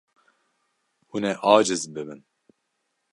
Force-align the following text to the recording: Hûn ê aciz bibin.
Hûn 1.09 1.23
ê 1.31 1.33
aciz 1.53 1.83
bibin. 1.93 2.21